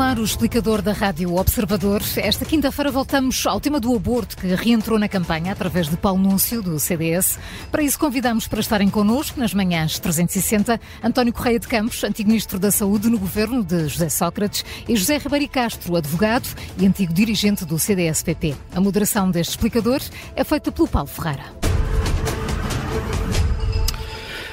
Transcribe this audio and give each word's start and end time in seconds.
ar 0.00 0.18
o 0.18 0.24
explicador 0.24 0.80
da 0.80 0.92
Rádio 0.92 1.34
Observador. 1.36 2.02
Esta 2.16 2.44
quinta-feira 2.44 2.90
voltamos 2.90 3.46
ao 3.46 3.60
tema 3.60 3.78
do 3.78 3.94
aborto 3.94 4.36
que 4.36 4.54
reentrou 4.54 4.98
na 4.98 5.08
campanha 5.08 5.52
através 5.52 5.88
de 5.88 5.96
Paulo 5.96 6.22
Núncio, 6.22 6.62
do 6.62 6.78
CDS. 6.78 7.38
Para 7.70 7.82
isso 7.82 7.98
convidamos 7.98 8.48
para 8.48 8.60
estarem 8.60 8.88
connosco 8.88 9.38
nas 9.38 9.52
manhãs 9.52 9.98
360 9.98 10.80
António 11.02 11.32
Correia 11.32 11.58
de 11.58 11.68
Campos, 11.68 12.02
antigo 12.02 12.28
Ministro 12.30 12.58
da 12.58 12.70
Saúde 12.70 13.10
no 13.10 13.18
governo 13.18 13.62
de 13.62 13.88
José 13.88 14.08
Sócrates, 14.08 14.64
e 14.88 14.96
José 14.96 15.18
Ribeiro 15.18 15.48
Castro, 15.48 15.96
advogado 15.96 16.48
e 16.78 16.86
antigo 16.86 17.12
dirigente 17.12 17.64
do 17.64 17.78
CDS-PP. 17.78 18.54
A 18.74 18.80
moderação 18.80 19.30
deste 19.30 19.50
explicador 19.50 20.00
é 20.34 20.44
feita 20.44 20.72
pelo 20.72 20.88
Paulo 20.88 21.08
Ferreira. 21.08 21.44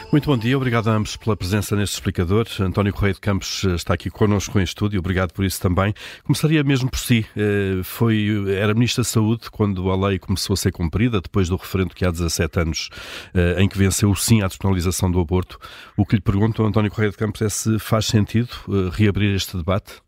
Muito 0.10 0.26
bom 0.26 0.38
dia, 0.38 0.56
obrigado 0.56 0.88
a 0.90 0.96
ambos 0.96 1.18
pela 1.18 1.36
presença 1.36 1.76
neste 1.76 1.96
explicador. 1.96 2.48
António 2.62 2.94
Correia 2.94 3.14
de 3.14 3.20
Campos 3.20 3.66
eh, 3.66 3.76
está 3.76 3.94
aqui 3.94 4.10
connosco 4.10 4.58
em 4.58 4.64
estúdio, 4.64 5.00
obrigado 5.00 5.34
por 5.34 5.44
isso 5.44 5.60
também. 5.60 5.94
Começaria 6.24 6.64
mesmo 6.64 6.90
por 6.90 6.98
si. 6.98 7.26
Eh, 7.36 7.82
foi, 7.84 8.26
era 8.56 8.74
Ministro 8.74 9.04
da 9.04 9.10
Saúde 9.10 9.52
quando 9.52 9.92
a 9.92 10.08
lei 10.08 10.18
começou 10.18 10.54
a 10.54 10.58
ser 10.58 10.72
cumprida, 10.72 11.20
depois 11.20 11.50
do 11.50 11.58
referendo 11.58 11.94
que 11.94 12.06
há 12.06 12.10
17 12.10 12.60
anos, 12.60 12.90
eh, 13.34 13.62
em 13.62 13.68
que 13.68 13.78
venceu 13.78 14.16
sim 14.16 14.42
à 14.42 14.48
despenalização 14.48 15.12
do 15.12 15.20
aborto. 15.20 15.60
O 15.98 16.06
que 16.06 16.16
lhe 16.16 16.22
pergunto, 16.22 16.64
António 16.64 16.90
Correia 16.90 17.12
de 17.12 17.18
Campos, 17.18 17.42
é 17.42 17.50
se 17.50 17.78
faz 17.78 18.06
sentido 18.06 18.50
reabrir 18.94 19.36
este 19.36 19.58
debate? 19.58 20.02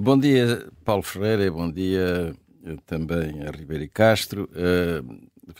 Bom 0.00 0.18
dia, 0.18 0.66
Paulo 0.84 1.02
Ferreira, 1.02 1.50
bom 1.50 1.70
dia 1.70 2.34
também 2.86 3.40
a 3.46 3.50
Ribeiro 3.50 3.88
Castro 3.94 4.48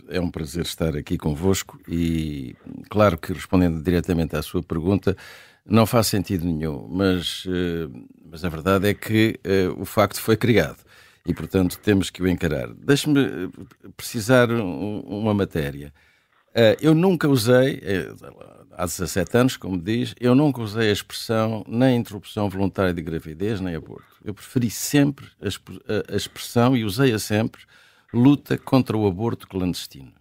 é 0.09 0.21
um 0.21 0.31
prazer 0.31 0.65
estar 0.65 0.97
aqui 0.97 1.17
convosco 1.19 1.81
e, 1.89 2.57
claro 2.89 3.19
que 3.19 3.33
respondendo 3.33 3.83
diretamente 3.83 4.37
à 4.37 4.43
sua 4.43 4.63
pergunta, 4.63 5.17
não 5.65 5.87
faz 5.87 6.09
sentido 6.09 6.45
nenhum, 6.47 6.89
mas, 6.89 7.45
eh, 7.47 7.89
mas 8.31 8.45
a 8.45 8.49
verdade 8.49 8.89
é 8.89 8.95
que 8.95 9.39
uh, 9.45 9.81
o 9.81 9.85
facto 9.85 10.21
foi 10.21 10.37
criado 10.37 10.79
e, 11.27 11.35
portanto, 11.35 11.79
temos 11.79 12.11
que 12.11 12.23
o 12.23 12.29
encarar. 12.29 12.73
Deixe-me 12.75 13.21
eh, 13.21 13.49
precisar 13.97 14.51
um, 14.51 15.01
uma 15.01 15.35
matéria. 15.35 15.93
Eu 16.81 16.95
nunca 16.95 17.29
usei, 17.29 17.81
há 18.73 18.85
17 18.85 19.37
anos, 19.37 19.57
como 19.57 19.79
diz, 19.81 20.17
eu 20.19 20.35
nunca 20.35 20.61
usei 20.61 20.89
a 20.89 20.93
expressão 20.93 21.65
nem 21.69 21.97
interrupção 21.97 22.51
voluntária 22.51 22.93
de 22.93 23.01
gravidez, 23.01 23.61
nem 23.61 23.77
aborto. 23.77 24.17
Eu 24.25 24.35
preferi 24.35 24.69
sempre 24.69 25.27
a 25.39 26.17
expressão 26.17 26.77
e 26.77 26.85
usei-a 26.85 27.21
sempre 27.21 27.63
luta 28.13 28.59
contra 28.59 28.97
o 28.97 29.07
aborto 29.07 29.49
clandestino. 29.49 30.13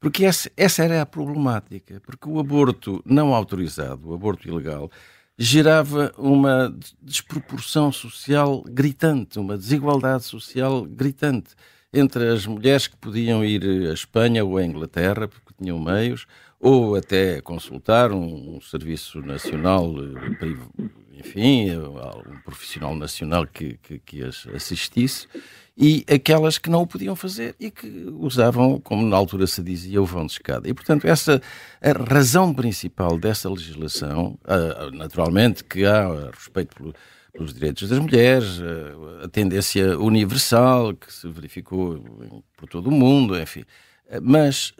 Porque 0.00 0.24
essa, 0.24 0.50
essa 0.56 0.84
era 0.84 1.00
a 1.00 1.06
problemática, 1.06 2.00
porque 2.04 2.28
o 2.28 2.38
aborto 2.38 3.02
não 3.06 3.34
autorizado, 3.34 4.10
o 4.10 4.14
aborto 4.14 4.46
ilegal, 4.46 4.90
gerava 5.36 6.12
uma 6.16 6.74
desproporção 7.00 7.90
social 7.90 8.62
gritante, 8.68 9.38
uma 9.38 9.56
desigualdade 9.56 10.24
social 10.24 10.84
gritante 10.84 11.54
entre 11.92 12.28
as 12.28 12.46
mulheres 12.46 12.86
que 12.86 12.96
podiam 12.96 13.44
ir 13.44 13.88
à 13.88 13.94
Espanha 13.94 14.44
ou 14.44 14.56
à 14.56 14.64
Inglaterra, 14.64 15.28
porque 15.28 15.54
tinham 15.58 15.78
meios, 15.78 16.26
ou 16.58 16.96
até 16.96 17.40
consultar 17.40 18.10
um, 18.10 18.56
um 18.56 18.60
serviço 18.60 19.20
nacional, 19.20 19.94
eh, 19.98 21.18
enfim, 21.18 21.70
um 21.76 22.40
profissional 22.44 22.96
nacional 22.96 23.46
que, 23.46 23.78
que, 23.78 23.98
que 24.00 24.22
as 24.22 24.46
assistisse, 24.48 25.28
e 25.76 26.04
aquelas 26.08 26.56
que 26.56 26.70
não 26.70 26.82
o 26.82 26.86
podiam 26.86 27.16
fazer 27.16 27.56
e 27.58 27.70
que 27.70 27.88
usavam, 28.12 28.80
como 28.80 29.04
na 29.04 29.16
altura 29.16 29.46
se 29.46 29.62
dizia, 29.62 30.00
o 30.00 30.06
vão 30.06 30.24
de 30.26 30.32
escada. 30.32 30.68
E, 30.68 30.74
portanto, 30.74 31.04
essa 31.06 31.42
a 31.82 32.14
razão 32.14 32.54
principal 32.54 33.18
dessa 33.18 33.50
legislação, 33.50 34.38
naturalmente 34.92 35.64
que 35.64 35.84
há 35.84 36.30
respeito 36.30 36.76
pelo, 36.76 36.94
pelos 37.32 37.52
direitos 37.52 37.88
das 37.88 37.98
mulheres, 37.98 38.60
a 39.22 39.28
tendência 39.28 39.98
universal 39.98 40.94
que 40.94 41.12
se 41.12 41.28
verificou 41.28 41.98
por 42.56 42.68
todo 42.68 42.86
o 42.86 42.92
mundo, 42.92 43.36
enfim. 43.38 43.64
Mas 44.22 44.74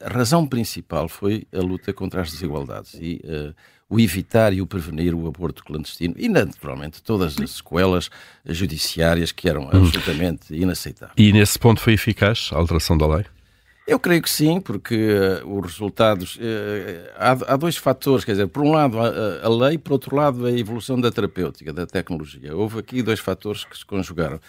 a, 0.00 0.06
a 0.06 0.12
razão 0.12 0.46
principal 0.46 1.08
foi 1.08 1.46
a 1.52 1.60
luta 1.60 1.92
contra 1.92 2.22
as 2.22 2.30
desigualdades 2.30 2.94
e 2.94 3.20
uh, 3.24 3.54
o 3.88 4.00
evitar 4.00 4.52
e 4.52 4.60
o 4.60 4.66
prevenir 4.66 5.14
o 5.14 5.26
aborto 5.26 5.64
clandestino 5.64 6.14
e, 6.16 6.28
naturalmente, 6.28 7.02
todas 7.02 7.38
as 7.38 7.50
sequelas 7.50 8.10
judiciárias 8.46 9.32
que 9.32 9.48
eram 9.48 9.64
hum. 9.64 9.70
absolutamente 9.72 10.54
inaceitáveis. 10.54 11.14
E 11.18 11.32
nesse 11.32 11.58
ponto 11.58 11.80
foi 11.80 11.94
eficaz 11.94 12.50
a 12.52 12.56
alteração 12.56 12.96
da 12.96 13.06
lei? 13.06 13.24
Eu 13.86 14.00
creio 14.00 14.22
que 14.22 14.30
sim, 14.30 14.60
porque 14.60 14.96
uh, 15.42 15.58
os 15.58 15.72
resultados. 15.72 16.36
Uh, 16.36 17.10
há, 17.16 17.32
há, 17.52 17.56
dois 17.56 17.76
fatores, 17.76 18.24
quer 18.24 18.32
dizer, 18.32 18.46
por 18.46 18.62
um 18.62 18.72
lado 18.72 18.98
a, 18.98 19.44
a, 19.44 19.48
lei, 19.48 19.76
por 19.76 19.92
outro 19.92 20.16
lado 20.16 20.46
a 20.46 20.50
evolução 20.50 20.98
da 20.98 21.10
terapêutica, 21.10 21.70
da 21.70 21.86
tecnologia. 21.86 22.56
Houve 22.56 22.78
aqui 22.78 23.02
dois 23.02 23.20
fatores 23.20 23.64
que 23.64 23.76
se 23.76 23.84
conjugaram. 23.84 24.40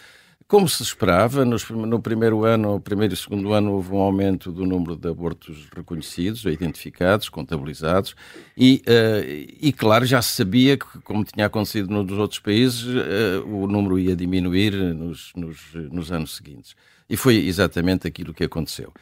Como 0.48 0.68
se 0.68 0.80
esperava, 0.80 1.44
no 1.44 2.00
primeiro 2.00 2.44
ano, 2.44 2.80
primeiro 2.80 3.12
e 3.14 3.16
segundo 3.16 3.52
ano, 3.52 3.72
houve 3.72 3.92
um 3.92 3.98
aumento 3.98 4.52
do 4.52 4.64
número 4.64 4.94
de 4.94 5.08
abortos 5.08 5.68
reconhecidos, 5.74 6.44
identificados, 6.44 7.28
contabilizados, 7.28 8.14
e, 8.56 8.80
uh, 8.86 9.56
e 9.60 9.72
claro, 9.72 10.06
já 10.06 10.22
se 10.22 10.36
sabia 10.36 10.76
que, 10.76 10.86
como 11.00 11.24
tinha 11.24 11.46
acontecido 11.46 11.90
nos 11.90 12.16
outros 12.16 12.38
países, 12.38 12.84
uh, 12.84 13.44
o 13.44 13.66
número 13.66 13.98
ia 13.98 14.14
diminuir 14.14 14.72
nos, 14.94 15.32
nos, 15.34 15.74
nos 15.74 16.12
anos 16.12 16.36
seguintes. 16.36 16.76
E 17.10 17.16
foi 17.16 17.44
exatamente 17.44 18.06
aquilo 18.06 18.32
que 18.32 18.44
aconteceu. 18.44 18.92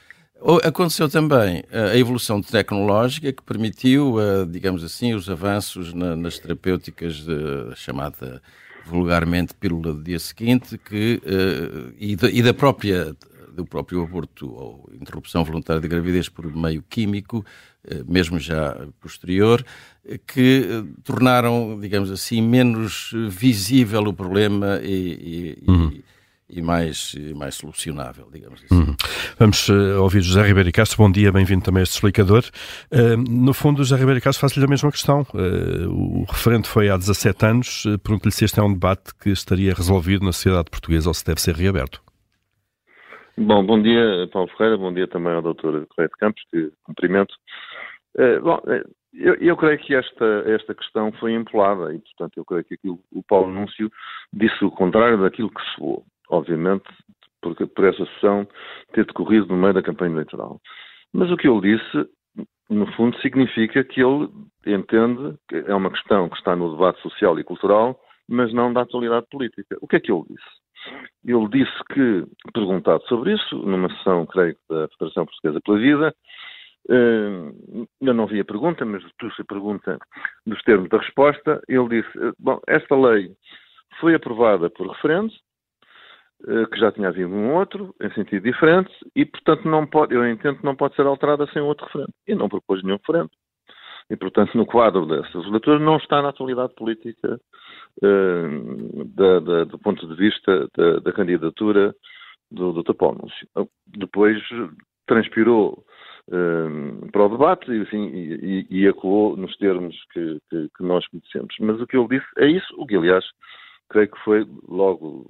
Aconteceu 0.62 1.08
também 1.08 1.62
eh, 1.70 1.92
a 1.92 1.96
evolução 1.96 2.42
tecnológica 2.42 3.32
que 3.32 3.42
permitiu, 3.42 4.16
digamos 4.50 4.84
assim, 4.84 5.14
os 5.14 5.30
avanços 5.30 5.94
nas 5.94 6.38
terapêuticas 6.38 7.14
de, 7.14 7.74
chamada 7.76 8.42
vulgarmente 8.86 9.54
pílula 9.54 9.92
do 9.92 10.02
dia 10.02 10.18
seguinte, 10.18 10.78
que, 10.78 11.20
uh, 11.24 11.94
e, 11.98 12.16
da, 12.16 12.30
e, 12.30 12.42
da, 12.42 12.54
própria 12.54 13.16
do 13.52 13.64
próprio 13.64 14.02
aborto 14.02 14.52
ou 14.52 14.90
interrupção 14.92 15.44
voluntária 15.44 15.80
de 15.80 15.86
gravidez 15.86 16.28
por 16.28 16.52
meio 16.54 16.82
químico, 16.82 17.44
uh, 17.84 18.12
mesmo 18.12 18.38
já 18.38 18.86
posterior, 19.00 19.64
que 20.26 20.66
uh, 20.68 21.02
tornaram, 21.02 21.78
digamos 21.80 22.10
assim, 22.10 22.42
menos 22.42 23.12
visível 23.28 24.02
o 24.02 24.12
problema 24.12 24.80
e, 24.82 25.58
e, 25.66 25.70
uhum. 25.70 25.88
e 25.92 26.04
e 26.48 26.60
mais, 26.60 27.14
mais 27.34 27.54
solucionável, 27.54 28.28
digamos 28.30 28.62
assim. 28.64 28.74
Uhum. 28.74 28.96
Vamos 29.38 29.68
uh, 29.68 30.02
ouvir 30.02 30.20
José 30.20 30.42
Ribeiro 30.42 30.70
Castro. 30.72 30.98
Bom 30.98 31.10
dia, 31.10 31.32
bem-vindo 31.32 31.64
também 31.64 31.80
a 31.80 31.82
este 31.82 31.94
explicador. 31.94 32.42
Uh, 32.92 33.16
no 33.16 33.54
fundo, 33.54 33.78
José 33.78 33.96
Ribeiro 33.96 34.20
Castro 34.20 34.42
faz-lhe 34.42 34.64
a 34.64 34.68
mesma 34.68 34.90
questão. 34.90 35.22
Uh, 35.34 36.22
o 36.22 36.24
referente 36.24 36.68
foi 36.68 36.90
há 36.90 36.96
17 36.96 37.46
anos. 37.46 37.84
Uh, 37.86 37.98
Pergunto-lhe 37.98 38.32
se 38.32 38.44
este 38.44 38.60
é 38.60 38.62
um 38.62 38.72
debate 38.72 39.14
que 39.18 39.30
estaria 39.30 39.72
resolvido 39.72 40.24
na 40.24 40.32
sociedade 40.32 40.70
portuguesa 40.70 41.08
ou 41.08 41.14
se 41.14 41.24
deve 41.24 41.40
ser 41.40 41.54
reaberto. 41.54 42.02
Bom, 43.36 43.64
bom 43.64 43.82
dia, 43.82 44.28
Paulo 44.32 44.48
Ferreira. 44.56 44.76
Bom 44.76 44.92
dia 44.92 45.08
também 45.08 45.32
ao 45.32 45.42
doutor 45.42 45.86
Correia 45.88 46.08
de 46.08 46.18
Campos, 46.18 46.42
que 46.52 46.70
cumprimento. 46.84 47.34
bom, 48.42 48.60
eu, 49.12 49.34
eu, 49.36 49.56
creio 49.56 49.78
que 49.78 49.94
esta, 49.94 50.44
esta 50.46 50.74
questão 50.74 51.10
foi 51.12 51.32
empolada 51.32 51.92
e, 51.94 51.98
portanto, 51.98 52.36
eu 52.36 52.44
creio 52.44 52.64
que 52.64 52.74
aquilo, 52.74 53.00
o 53.12 53.22
Paulo 53.22 53.52
Núncio 53.52 53.90
disse 54.32 54.64
o 54.64 54.70
contrário 54.70 55.20
daquilo 55.20 55.50
que 55.50 55.62
soou 55.74 56.04
obviamente, 56.30 56.84
por 57.40 57.84
essa 57.84 58.06
sessão 58.06 58.48
ter 58.92 59.04
decorrido 59.04 59.46
no 59.48 59.56
meio 59.56 59.74
da 59.74 59.82
campanha 59.82 60.12
eleitoral. 60.12 60.60
Mas 61.12 61.30
o 61.30 61.36
que 61.36 61.48
ele 61.48 61.76
disse, 61.76 62.10
no 62.70 62.86
fundo, 62.94 63.18
significa 63.20 63.84
que 63.84 64.00
ele 64.00 64.28
entende 64.66 65.36
que 65.48 65.56
é 65.56 65.74
uma 65.74 65.90
questão 65.90 66.28
que 66.28 66.36
está 66.36 66.56
no 66.56 66.72
debate 66.72 67.00
social 67.02 67.38
e 67.38 67.44
cultural, 67.44 68.00
mas 68.28 68.52
não 68.52 68.72
da 68.72 68.82
atualidade 68.82 69.26
política. 69.30 69.76
O 69.80 69.86
que 69.86 69.96
é 69.96 70.00
que 70.00 70.10
ele 70.10 70.24
disse? 70.28 70.64
Ele 71.24 71.48
disse 71.48 71.84
que, 71.92 72.26
perguntado 72.52 73.02
sobre 73.06 73.34
isso, 73.34 73.56
numa 73.56 73.88
sessão, 73.96 74.26
creio, 74.26 74.56
da 74.68 74.88
Federação 74.88 75.26
Portuguesa 75.26 75.60
pela 75.64 75.78
Vida, 75.78 76.14
eh, 76.90 77.52
eu 78.00 78.14
não 78.14 78.26
vi 78.26 78.40
a 78.40 78.44
pergunta, 78.44 78.84
mas 78.84 79.02
trouxe 79.18 79.40
a 79.40 79.44
pergunta 79.44 79.98
dos 80.46 80.60
termos 80.62 80.88
da 80.90 80.98
resposta. 80.98 81.62
Ele 81.68 82.02
disse: 82.02 82.34
Bom, 82.38 82.60
esta 82.68 82.94
lei 82.94 83.32
foi 84.00 84.14
aprovada 84.14 84.68
por 84.70 84.88
referendo, 84.88 85.32
eh, 85.32 85.38
que 86.70 86.78
já 86.78 86.92
tinha 86.92 87.08
havido 87.08 87.30
um 87.30 87.54
outro, 87.54 87.94
em 88.00 88.10
sentido 88.12 88.42
diferente, 88.42 88.90
e, 89.16 89.24
portanto, 89.24 89.66
não 89.66 89.86
pode, 89.86 90.14
eu 90.14 90.28
entendo 90.28 90.58
que 90.58 90.64
não 90.64 90.76
pode 90.76 90.94
ser 90.94 91.06
alterada 91.06 91.46
sem 91.52 91.62
outro 91.62 91.86
referendo. 91.86 92.12
E 92.26 92.34
não 92.34 92.48
propôs 92.48 92.82
nenhum 92.82 92.98
referendo. 92.98 93.30
E, 94.10 94.16
portanto, 94.16 94.54
no 94.54 94.66
quadro 94.66 95.06
dessa 95.06 95.38
legislatura 95.38 95.78
não 95.78 95.96
está 95.96 96.20
na 96.20 96.28
atualidade 96.28 96.74
política 96.74 97.40
uh, 98.02 99.04
da, 99.06 99.40
da, 99.40 99.64
do 99.64 99.78
ponto 99.78 100.06
de 100.06 100.14
vista 100.14 100.68
da, 100.76 101.00
da 101.00 101.12
candidatura 101.12 101.94
do 102.50 102.72
Dr. 102.72 102.94
Núncio. 103.00 103.48
Depois 103.86 104.38
transpirou 105.06 105.84
uh, 106.28 107.10
para 107.10 107.24
o 107.24 107.28
debate 107.30 107.70
e, 107.70 107.78
enfim, 107.78 108.08
e, 108.08 108.66
e, 108.70 108.82
e 108.82 108.88
acuou 108.88 109.36
nos 109.36 109.56
termos 109.56 109.96
que, 110.12 110.38
que, 110.50 110.68
que, 110.76 110.82
nós 110.82 111.06
conhecemos. 111.08 111.54
Mas 111.60 111.80
o 111.80 111.86
que 111.86 111.96
ele 111.96 112.08
disse 112.08 112.26
é 112.38 112.46
isso, 112.46 112.74
o 112.76 112.86
que, 112.86 112.96
aliás, 112.96 113.24
creio 113.88 114.10
que 114.10 114.18
foi 114.24 114.46
logo 114.68 115.26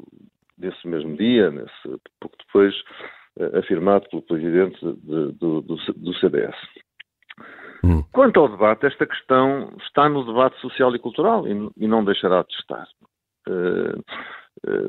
nesse 0.59 0.87
mesmo 0.87 1.17
dia, 1.17 1.51
nesse, 1.51 2.01
pouco 2.21 2.37
depois, 2.39 2.75
uh, 3.39 3.59
afirmado 3.59 4.09
pelo 4.09 4.23
presidente 4.23 4.79
de, 4.81 5.33
do, 5.33 5.61
do, 5.63 5.77
do, 5.77 6.15
CDS. 6.15 6.57
Hum. 7.85 8.03
Quanto 8.13 8.41
ao 8.41 8.49
debate, 8.49 8.87
esta 8.87 9.07
questão 9.07 9.75
está 9.83 10.09
no 10.09 10.25
debate 10.25 10.59
social 10.61 10.95
e 10.95 10.99
cultural 10.99 11.47
e, 11.47 11.71
e 11.77 11.87
não 11.87 12.05
deixará 12.05 12.43
de 12.43 12.55
estar. 12.55 12.87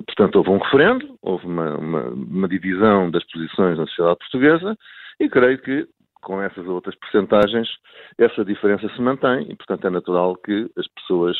portanto, 0.06 0.36
houve 0.38 0.50
um 0.52 0.60
referendo, 0.60 1.18
houve 1.22 1.46
uma, 1.46 1.78
uma, 1.78 2.02
uma 2.10 2.48
divisão 2.48 3.12
das 3.12 3.24
posições 3.26 3.78
na 3.78 3.86
sociedade 3.88 4.20
portuguesa 4.20 4.78
e 5.20 5.28
creio 5.28 5.62
que 5.62 5.88
com 6.26 6.42
essas 6.42 6.66
outras 6.66 6.96
percentagens, 6.96 7.70
essa 8.18 8.44
diferença 8.44 8.90
se 8.90 9.00
mantém 9.00 9.46
e, 9.48 9.56
portanto, 9.56 9.86
é 9.86 9.90
natural 9.92 10.36
que 10.36 10.68
as 10.76 10.88
pessoas, 10.88 11.38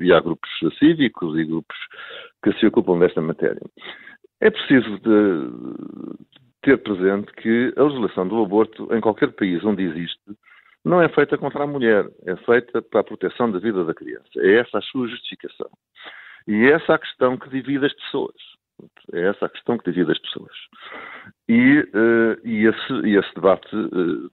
e 0.00 0.12
há 0.12 0.20
grupos 0.20 0.48
cívicos 0.78 1.36
e 1.36 1.44
grupos 1.44 1.76
que 2.42 2.52
se 2.54 2.66
ocupam 2.66 2.98
desta 2.98 3.20
matéria. 3.20 3.60
É 4.40 4.50
preciso 4.50 5.00
ter 6.62 6.78
presente 6.78 7.32
que 7.34 7.72
a 7.76 7.82
legislação 7.82 8.28
do 8.28 8.42
aborto, 8.42 8.88
em 8.94 9.00
qualquer 9.00 9.32
país 9.32 9.64
onde 9.64 9.82
existe, 9.82 10.20
não 10.84 11.02
é 11.02 11.08
feita 11.08 11.36
contra 11.36 11.64
a 11.64 11.66
mulher, 11.66 12.08
é 12.26 12.36
feita 12.36 12.80
para 12.80 13.00
a 13.00 13.04
proteção 13.04 13.50
da 13.50 13.58
vida 13.58 13.84
da 13.84 13.94
criança. 13.94 14.28
É 14.36 14.60
essa 14.60 14.78
a 14.78 14.82
sua 14.82 15.08
justificação. 15.08 15.68
E 16.46 16.54
é 16.66 16.72
essa 16.72 16.94
a 16.94 16.98
questão 16.98 17.36
que 17.36 17.50
divide 17.50 17.84
as 17.84 17.92
pessoas. 17.92 18.36
É 19.12 19.28
essa 19.28 19.46
a 19.46 19.48
questão 19.48 19.76
que 19.76 19.90
divide 19.90 20.12
as 20.12 20.18
pessoas. 20.18 20.52
E, 21.48 21.80
uh, 21.80 22.40
e, 22.44 22.66
esse, 22.66 22.92
e 23.04 23.16
esse, 23.16 23.34
debate 23.34 23.74
uh, 23.74 24.30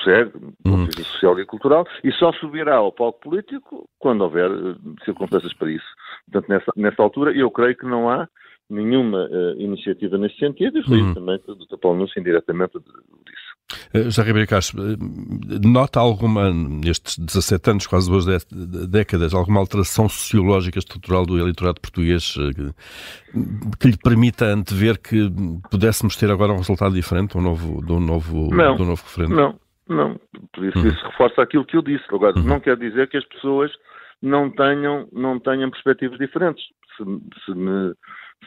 prossegue, 0.00 0.30
do 0.32 0.38
ponto 0.38 0.56
de 0.62 0.70
uhum. 0.70 0.84
vista 0.86 1.04
social 1.04 1.38
e 1.38 1.46
cultural, 1.46 1.86
e 2.02 2.12
só 2.12 2.32
subirá 2.32 2.76
ao 2.76 2.92
palco 2.92 3.20
político 3.20 3.88
quando 3.98 4.22
houver 4.22 4.50
uh, 4.50 4.76
circunstâncias 5.04 5.52
para 5.54 5.70
isso. 5.70 5.86
Portanto, 6.30 6.48
nessa, 6.48 6.72
nessa 6.76 7.02
altura, 7.02 7.32
eu 7.32 7.50
creio 7.50 7.76
que 7.76 7.86
não 7.86 8.08
há 8.08 8.26
nenhuma 8.68 9.26
uh, 9.26 9.60
iniciativa 9.60 10.16
nesse 10.16 10.38
sentido, 10.38 10.78
e 10.78 10.84
foi 10.84 11.02
uhum. 11.02 11.14
também 11.14 11.38
que 11.40 11.50
o 11.50 11.54
Dr. 11.54 11.76
Paulo 11.80 12.06
indiretamente 12.16 12.72
disse. 12.78 13.50
Uh, 13.94 14.10
Já 14.10 14.22
Ribeiro 14.22 14.48
Castro, 14.48 14.80
nota 15.64 16.00
alguma, 16.00 16.52
nestes 16.52 17.18
17 17.18 17.70
anos, 17.70 17.86
quase 17.86 18.08
duas 18.08 18.26
décadas, 18.88 19.34
alguma 19.34 19.60
alteração 19.60 20.08
sociológica 20.08 20.78
estrutural 20.78 21.26
do 21.26 21.38
eleitorado 21.38 21.80
português 21.80 22.34
que, 22.34 23.78
que 23.78 23.88
lhe 23.88 23.96
permita 23.96 24.46
antever 24.46 25.00
que 25.00 25.30
pudéssemos 25.70 26.16
ter 26.16 26.30
agora 26.30 26.52
um 26.52 26.58
resultado 26.58 26.94
diferente 26.94 27.36
do 27.36 27.40
novo, 27.40 27.80
do 27.80 27.98
novo, 27.98 28.54
não, 28.54 28.76
do 28.76 28.84
novo 28.84 29.02
referendo? 29.04 29.36
Não, 29.36 29.58
não. 29.90 30.20
Por 30.52 30.64
isso, 30.64 30.78
uhum. 30.78 30.88
isso 30.88 31.06
reforça 31.06 31.42
aquilo 31.42 31.64
que 31.64 31.76
eu 31.76 31.82
disse. 31.82 32.04
Agora, 32.08 32.38
uhum. 32.38 32.44
não 32.44 32.60
quer 32.60 32.76
dizer 32.76 33.08
que 33.08 33.16
as 33.16 33.24
pessoas 33.26 33.72
não 34.22 34.50
tenham, 34.50 35.08
não 35.12 35.38
tenham 35.38 35.70
perspectivas 35.70 36.18
diferentes. 36.18 36.64
Se, 36.96 37.04
se 37.44 37.54
me 37.54 37.94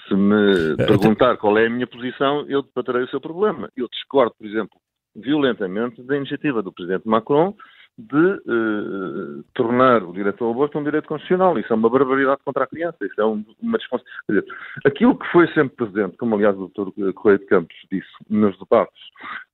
se 0.07 0.15
me 0.15 0.73
é, 0.73 0.85
perguntar 0.87 1.37
qual 1.37 1.57
é 1.57 1.67
a 1.67 1.69
minha 1.69 1.87
posição, 1.87 2.45
eu 2.47 2.63
debaterei 2.63 3.03
o 3.03 3.09
seu 3.09 3.21
problema. 3.21 3.69
Eu 3.77 3.87
discordo, 3.87 4.33
por 4.37 4.47
exemplo, 4.47 4.77
violentamente 5.15 6.01
da 6.01 6.17
iniciativa 6.17 6.61
do 6.61 6.71
Presidente 6.71 7.07
Macron 7.07 7.55
de 7.97 8.15
uh, 8.15 9.43
tornar 9.53 10.03
o 10.03 10.13
direito 10.13 10.43
ao 10.43 10.51
aborto 10.51 10.79
um 10.79 10.83
direito 10.83 11.07
constitucional. 11.07 11.57
Isso 11.59 11.71
é 11.71 11.75
uma 11.75 11.89
barbaridade 11.89 12.41
contra 12.43 12.63
a 12.63 12.67
criança. 12.67 12.97
Isso 13.01 13.19
é 13.21 13.25
um, 13.25 13.45
uma 13.61 13.77
responsabilidade. 13.77 14.47
Aquilo 14.85 15.17
que 15.17 15.27
foi 15.27 15.47
sempre 15.53 15.75
presente, 15.75 16.17
como 16.17 16.35
aliás 16.35 16.57
o 16.57 16.69
Dr. 16.69 17.13
Correio 17.13 17.39
de 17.39 17.45
Campos 17.45 17.75
disse 17.91 18.09
nos 18.29 18.57
debates 18.57 18.99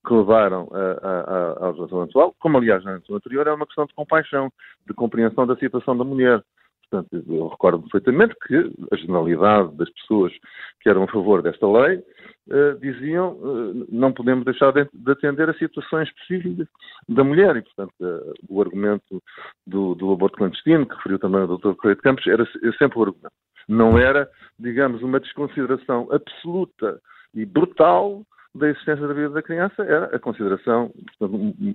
que 0.07 0.13
levaram 0.13 0.69
à 0.71 1.67
legislação 1.67 2.01
atual, 2.03 2.35
como 2.39 2.57
aliás 2.57 2.83
na 2.83 2.91
legislação 2.91 3.17
anterior, 3.17 3.47
é 3.47 3.53
uma 3.53 3.65
questão 3.65 3.85
de 3.85 3.93
compaixão, 3.93 4.51
de 4.87 4.93
compreensão 4.93 5.45
da 5.45 5.57
situação 5.57 5.97
da 5.97 6.05
mulher. 6.05 6.41
Portanto, 6.89 7.23
eu 7.27 7.47
recordo 7.47 7.83
perfeitamente 7.83 8.35
que 8.47 8.55
a 8.91 8.95
generalidade 8.95 9.75
das 9.75 9.89
pessoas 9.91 10.33
que 10.81 10.89
eram 10.89 11.03
a 11.03 11.07
favor 11.07 11.43
desta 11.43 11.67
lei 11.67 11.97
uh, 11.97 12.79
diziam 12.79 13.33
uh, 13.33 13.85
não 13.89 14.11
podemos 14.11 14.43
deixar 14.43 14.71
de, 14.71 14.87
de, 14.91 15.11
atender 15.11 15.49
a 15.49 15.53
situações 15.53 16.09
específicas 16.09 16.67
da 17.07 17.23
mulher 17.23 17.55
e, 17.57 17.61
portanto, 17.61 17.93
uh, 18.01 18.33
o 18.49 18.61
argumento 18.61 19.21
do, 19.67 19.93
do, 19.93 20.11
aborto 20.11 20.37
clandestino, 20.37 20.87
que 20.87 20.95
referiu 20.95 21.19
também 21.19 21.41
o 21.41 21.57
Dr. 21.57 21.75
Correio 21.75 21.95
de 21.95 22.01
Campos, 22.01 22.25
era 22.25 22.45
sempre 22.77 22.97
o 22.97 23.03
argumento. 23.03 23.33
Não 23.67 23.99
era, 23.99 24.27
digamos, 24.57 25.03
uma 25.03 25.19
desconsideração 25.19 26.07
absoluta 26.11 26.99
e 27.35 27.45
brutal 27.45 28.23
da 28.55 28.69
existência 28.69 29.07
da 29.07 29.13
vida 29.13 29.29
da 29.29 29.41
criança, 29.41 29.83
era 29.83 30.05
a 30.15 30.19
consideração, 30.19 30.91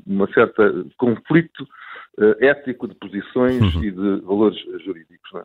uma 0.06 0.26
certa 0.32 0.72
conflito 0.98 1.62
uh, 2.18 2.44
ético 2.44 2.88
de 2.88 2.94
posições 2.96 3.74
uhum. 3.74 3.84
e 3.84 3.90
de 3.90 4.20
valores 4.22 4.58
jurídicos. 4.84 5.34
É? 5.36 5.42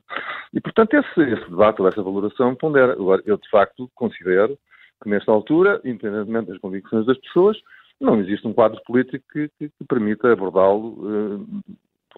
E, 0.53 0.61
portanto, 0.61 0.93
esse, 0.95 1.21
esse 1.21 1.49
debate 1.49 1.81
ou 1.81 1.87
essa 1.87 2.01
valoração 2.01 2.55
pondera. 2.55 2.93
Agora, 2.93 3.21
eu, 3.25 3.37
de 3.37 3.49
facto, 3.49 3.89
considero 3.95 4.57
que, 5.01 5.09
nesta 5.09 5.31
altura, 5.31 5.79
independentemente 5.85 6.49
das 6.49 6.59
convicções 6.59 7.05
das 7.05 7.17
pessoas, 7.19 7.57
não 7.99 8.19
existe 8.19 8.47
um 8.47 8.53
quadro 8.53 8.81
político 8.83 9.23
que, 9.31 9.49
que, 9.59 9.69
que 9.69 9.85
permita 9.87 10.31
abordá-lo 10.31 10.97
uh, 11.05 11.47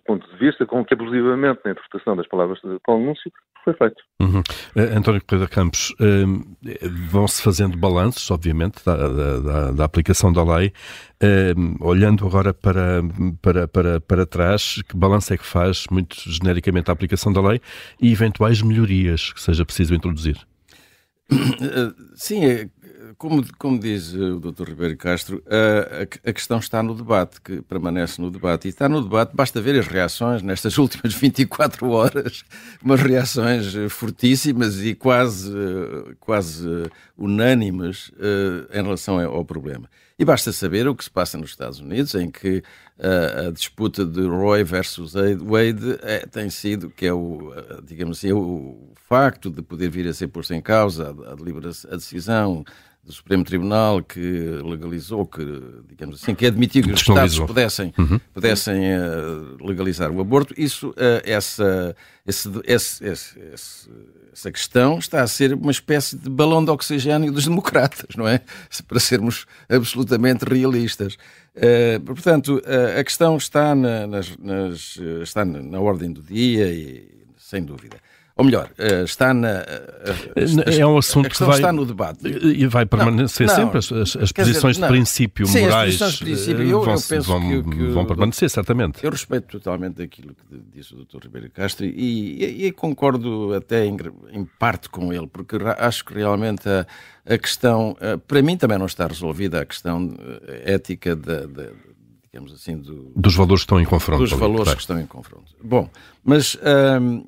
do 0.01 0.06
ponto 0.06 0.27
de 0.31 0.38
vista 0.38 0.65
com 0.65 0.83
que 0.83 0.94
abusivamente 0.94 1.62
na 1.63 1.71
interpretação 1.71 2.15
das 2.15 2.27
palavras 2.27 2.59
de 2.63 2.77
Paulo 2.86 3.06
Núncio 3.06 3.31
foi 3.63 3.74
feito. 3.74 4.01
Uhum. 4.19 4.39
Uh, 4.75 4.98
António 4.98 5.21
Correia 5.25 5.48
Campos, 5.48 5.92
uh, 5.92 7.07
vão-se 7.09 7.42
fazendo 7.42 7.77
balanços, 7.77 8.30
obviamente, 8.31 8.83
da, 8.83 8.95
da, 8.95 9.71
da 9.71 9.86
aplicação 9.86 10.33
da 10.33 10.44
lei. 10.44 10.74
Uh, 11.24 11.86
olhando 11.86 12.25
agora 12.25 12.53
para, 12.53 13.01
para, 13.42 13.68
para, 13.68 14.01
para 14.01 14.25
trás, 14.25 14.81
que 14.88 14.98
balanço 14.98 15.33
é 15.33 15.38
que 15.38 15.45
faz, 15.45 15.86
muito 15.92 16.15
genericamente, 16.15 16.89
a 16.89 16.94
aplicação 16.94 17.31
da 17.31 17.42
lei 17.42 17.62
e 18.01 18.12
eventuais 18.12 18.62
melhorias 18.62 19.31
que 19.31 19.42
seja 19.42 19.63
preciso 19.63 19.94
introduzir? 19.94 20.38
Sim, 22.15 22.45
é, 22.45 22.68
como, 23.18 23.44
como 23.58 23.80
diz 23.80 24.13
o 24.13 24.40
Dr. 24.40 24.69
Ribeiro 24.69 24.98
Castro, 24.98 25.44
a, 25.48 26.30
a, 26.30 26.34
questão 26.34 26.60
está 26.60 26.81
no 26.84 26.94
debate, 26.94 27.42
que 27.42 27.62
permanece 27.62 28.22
no 28.22 28.30
debate. 28.30 28.68
E 28.68 28.69
está 28.69 28.88
no 28.88 29.02
debate, 29.02 29.36
basta 29.36 29.62
ver 29.62 29.80
as 29.80 29.88
reações 29.88 30.42
nestas 30.42 30.78
últimas 30.80 31.13
24 31.13 31.90
horas, 31.90 32.44
umas 32.84 33.02
reações 33.02 33.74
fortíssimas 33.90 34.81
e 34.84 34.96
quase, 34.96 35.52
quase 36.19 36.68
unânimes 37.18 38.12
eh, 38.19 38.80
em 38.80 38.84
relação 38.84 39.19
ao 39.19 39.46
problema. 39.46 39.90
E 40.18 40.25
basta 40.25 40.52
saber 40.52 40.88
o 40.88 40.96
que 40.96 41.04
se 41.04 41.10
passa 41.10 41.38
nos 41.38 41.50
Estados 41.50 41.80
Unidos, 41.80 42.14
em 42.14 42.30
que 42.30 42.64
uh, 43.00 43.48
a 43.48 43.52
disputa 43.52 44.06
de 44.06 44.22
Roy 44.22 44.64
versus 44.64 45.14
Wade 45.14 45.98
é, 46.04 46.28
tem 46.28 46.48
sido, 46.48 46.92
que 46.92 47.07
é 47.07 47.14
o, 47.14 47.52
digamos 47.84 48.19
assim, 48.19 48.31
o 48.31 48.94
facto 49.10 49.50
de 49.50 49.64
poder 49.64 49.90
vir 49.90 50.07
a 50.07 50.14
ser 50.14 50.28
posto 50.28 50.54
em 50.54 50.62
causa 50.62 51.07
a, 51.07 51.31
a, 51.31 51.94
a 51.94 51.96
decisão 51.96 52.64
do 53.03 53.12
Supremo 53.12 53.44
Tribunal 53.44 54.03
que 54.03 54.19
legalizou, 54.63 55.25
que, 55.25 55.44
digamos 55.90 56.21
assim, 56.21 56.35
que 56.35 56.45
admitiu 56.45 56.83
que 56.83 56.92
os 56.92 57.02
Estados 57.02 57.40
pudessem, 57.40 57.94
uhum. 57.97 58.19
pudessem 58.33 58.80
uh, 58.95 59.66
legalizar 59.66 60.11
o 60.11 60.21
aborto, 60.21 60.54
isso, 60.56 60.90
uh, 60.92 61.21
essa, 61.23 61.95
esse, 62.28 62.49
esse, 62.66 63.04
esse, 63.04 63.40
essa 64.31 64.52
questão 64.52 64.99
está 64.99 65.23
a 65.23 65.28
ser 65.28 65.54
uma 65.54 65.71
espécie 65.71 66.16
de 66.16 66.30
balão 66.30 66.64
de 66.64 66.69
oxigênio 66.69 67.31
dos 67.31 67.45
democratas, 67.45 68.16
não 68.16 68.28
é? 68.28 68.42
Para 68.87 68.99
sermos 68.99 69.47
absolutamente 69.68 70.45
realistas. 70.45 71.16
Uh, 71.56 71.99
portanto, 72.06 72.61
a 72.97 73.04
questão 73.04 73.35
está 73.35 73.73
na, 73.73 74.06
nas, 74.06 74.37
nas, 74.37 74.97
está 75.23 75.44
na 75.44 75.80
ordem 75.80 76.14
do 76.14 76.21
dia 76.21 76.71
e, 76.71 77.09
sem 77.35 77.64
dúvida. 77.64 77.97
Ou 78.35 78.45
melhor, 78.45 78.69
eh, 78.78 79.04
está 79.04 79.33
na. 79.33 79.50
Eh, 79.50 80.80
é 80.80 80.85
um 80.85 80.97
assunto 80.97 81.30
que 81.30 81.44
vai, 81.44 81.56
está 81.56 81.73
no 81.73 81.85
debate. 81.85 82.28
E 82.28 82.66
vai 82.66 82.85
permanecer 82.85 83.45
não, 83.45 83.56
sempre. 83.56 83.78
As, 83.78 84.16
as, 84.16 84.31
posições 84.31 84.78
dizer, 84.78 84.88
de 84.88 84.94
princípio 84.94 85.47
sim, 85.47 85.61
morais 85.61 85.97
de 85.97 86.18
princípio, 86.18 86.64
eu, 86.64 86.81
vão, 86.81 86.95
eu 86.95 87.21
vão, 87.23 87.42
que, 87.42 87.69
que, 87.69 87.88
vão, 87.88 88.06
permanecer, 88.06 88.50
certamente. 88.50 89.04
Eu 89.04 89.11
respeito 89.11 89.47
totalmente 89.47 90.02
aquilo 90.02 90.33
que 90.33 90.61
disse 90.73 90.94
o 90.94 91.06
Dr. 91.06 91.23
Ribeiro 91.23 91.52
Castro 91.52 91.85
e, 91.85 92.44
e, 92.44 92.66
e 92.68 92.71
concordo 92.71 93.54
até 93.54 93.85
em, 93.85 93.97
em, 94.31 94.45
parte 94.45 94.90
com 94.90 95.11
ele, 95.11 95.28
porque 95.28 95.57
acho 95.78 96.06
que 96.06 96.14
realmente 96.14 96.69
a, 96.69 96.88
a 97.26 97.38
questão, 97.38 97.97
eh, 98.00 98.16
para 98.16 98.42
mim 98.42 98.56
também 98.56 98.78
não 98.78 98.85
está 98.85 99.07
resolvida 99.07 99.61
a 99.61 99.66
questão 99.66 100.16
ética 100.64 101.16
da 101.16 101.42
digamos 102.31 102.54
assim, 102.54 102.78
do, 102.78 103.11
dos 103.14 103.35
valores 103.35 103.64
que 103.64 103.66
estão 103.66 103.81
em 103.81 103.83
confronto. 103.83 104.23
Dos 104.23 104.31
valores 104.31 104.73
que 104.73 104.80
estão 104.80 104.97
em 104.97 105.06
confronto. 105.06 105.54
Bom, 105.61 105.90
mas 106.23 106.57
hum, 107.02 107.26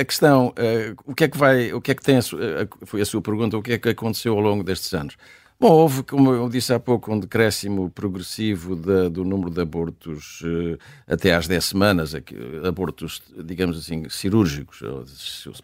a 0.00 0.04
questão, 0.04 0.48
uh, 0.48 0.96
o 1.04 1.14
que 1.14 1.24
é 1.24 1.28
que 1.28 1.36
vai, 1.36 1.72
o 1.72 1.80
que 1.80 1.90
é 1.90 1.94
que 1.94 2.02
tem, 2.02 2.16
a, 2.16 2.20
a, 2.20 2.86
foi 2.86 3.00
a 3.00 3.04
sua 3.04 3.20
pergunta, 3.20 3.56
o 3.56 3.62
que 3.62 3.72
é 3.72 3.78
que 3.78 3.90
aconteceu 3.90 4.34
ao 4.34 4.40
longo 4.40 4.64
destes 4.64 4.92
anos? 4.94 5.16
Bom, 5.60 5.72
houve, 5.72 6.02
como 6.02 6.32
eu 6.32 6.48
disse 6.48 6.72
há 6.72 6.80
pouco, 6.80 7.12
um 7.12 7.20
decréscimo 7.20 7.90
progressivo 7.90 8.74
de, 8.74 9.10
do 9.10 9.24
número 9.24 9.50
de 9.50 9.60
abortos 9.60 10.40
uh, 10.40 10.78
até 11.06 11.34
às 11.34 11.46
10 11.46 11.62
semanas, 11.62 12.14
aqui, 12.14 12.34
abortos, 12.66 13.20
digamos 13.44 13.76
assim, 13.76 14.08
cirúrgicos, 14.08 14.80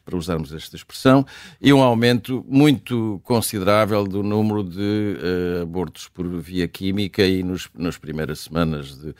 para 0.05 0.14
usarmos 0.14 0.52
esta 0.52 0.76
expressão, 0.76 1.25
e 1.59 1.73
um 1.73 1.83
aumento 1.83 2.45
muito 2.47 3.23
considerável 3.25 4.05
do 4.05 4.23
número 4.23 4.62
de 4.62 5.16
uh, 5.59 5.62
abortos 5.62 6.09
por 6.09 6.28
via 6.28 6.69
química 6.69 7.25
e 7.25 7.43
nos, 7.43 7.71
nas 7.75 7.97
primeiras 7.97 8.40
semanas 8.40 8.99
de, 8.99 9.09
eh, 9.09 9.14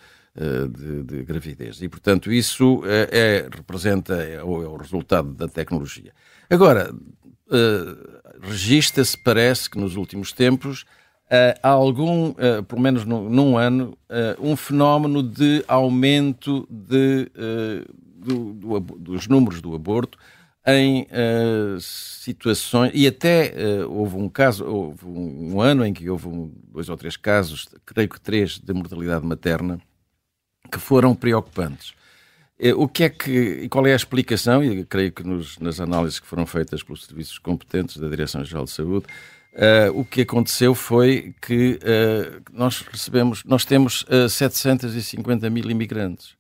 de, 0.69 1.03
de, 1.03 1.23
gravidez. 1.23 1.81
E, 1.81 1.89
portanto, 1.89 2.31
isso 2.31 2.83
é, 2.85 3.09
é 3.11 3.49
representa, 3.55 4.15
é 4.15 4.43
o, 4.43 4.63
é 4.63 4.69
o, 4.69 4.77
resultado 4.77 5.33
da 5.33 5.49
tecnologia. 5.49 6.13
Agora, 6.51 6.93
uh, 6.93 8.47
registra-se, 8.47 9.17
parece 9.17 9.71
que 9.71 9.79
nos 9.79 9.97
últimos 9.97 10.33
tempos, 10.33 10.83
uh, 11.27 11.59
algum, 11.63 12.31
uh, 12.31 12.63
pelo 12.67 12.81
menos 12.81 13.05
no, 13.05 13.29
num 13.29 13.57
ano, 13.57 13.97
uh, 14.11 14.47
um 14.47 14.57
fenómeno 14.57 15.23
de 15.23 15.65
aumento 15.67 16.67
de, 16.71 17.31
do, 18.17 18.53
do, 18.55 18.81
dos 18.81 19.27
números 19.27 19.61
do 19.61 19.75
aborto 19.75 20.19
em 20.69 21.07
situações, 21.79 22.91
e 22.93 23.07
até 23.07 23.55
houve 23.89 24.17
um 24.17 24.29
caso, 24.29 24.65
houve 24.65 25.07
um, 25.07 25.55
um 25.55 25.61
ano 25.61 25.87
em 25.87 25.95
que 25.95 26.11
houve 26.11 26.27
um, 26.27 26.53
dois 26.73 26.89
ou 26.89 26.97
três 26.97 27.17
casos, 27.17 27.69
creio 27.85 28.09
que 28.09 28.21
três, 28.21 28.59
de 28.59 28.73
mortalidade 28.73 29.25
materna, 29.25 29.81
que 30.67 30.79
foram 30.79 31.15
preocupantes. 31.15 31.95
Uh, 32.59 32.81
o 32.83 32.89
que 32.89 33.05
é 33.05 33.09
que, 33.09 33.31
e 33.31 33.69
qual 33.69 33.87
é 33.87 33.93
a 33.93 33.97
explicação, 33.97 34.65
e 34.65 34.85
creio 34.85 35.13
que 35.13 35.23
nos, 35.23 35.59
nas 35.59 35.81
análises 35.81 36.19
que 36.19 36.27
foram 36.27 36.47
feitas 36.47 36.83
pelos 36.83 37.05
serviços 37.05 37.39
competentes 37.39 37.97
da 37.97 38.09
Direção-Geral 38.09 38.65
de 38.65 38.71
Saúde, 38.71 39.07
o 39.95 40.05
que 40.05 40.21
aconteceu 40.21 40.75
foi 40.75 41.35
que 41.41 41.81
nós 42.53 42.83
recebemos, 42.83 43.43
nós 43.43 43.65
temos 43.65 44.05
750 44.29 45.49
mil 45.49 45.71
imigrantes 45.71 46.36